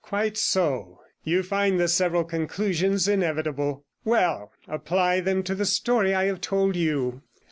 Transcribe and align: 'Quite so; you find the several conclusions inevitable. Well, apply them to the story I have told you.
'Quite 0.03 0.35
so; 0.35 0.97
you 1.23 1.43
find 1.43 1.79
the 1.79 1.87
several 1.87 2.23
conclusions 2.23 3.07
inevitable. 3.07 3.85
Well, 4.03 4.51
apply 4.67 5.19
them 5.19 5.43
to 5.43 5.53
the 5.53 5.63
story 5.63 6.11
I 6.11 6.23
have 6.25 6.41
told 6.41 6.75
you. 6.75 7.21